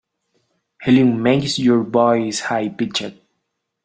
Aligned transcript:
Helium 0.81 1.21
makes 1.21 1.59
your 1.59 1.83
voice 1.83 2.39
high 2.39 2.69
pitched. 2.69 3.13